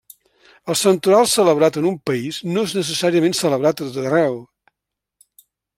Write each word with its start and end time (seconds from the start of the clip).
El 0.73 0.77
santoral 0.79 1.27
celebrat 1.33 1.77
en 1.81 1.87
un 1.91 1.99
país 2.11 2.41
no 2.55 2.65
és 2.69 2.75
necessàriament 2.81 3.39
celebrat 3.45 3.81
a 3.81 3.87
tot 3.91 4.03
arreu. 4.07 4.41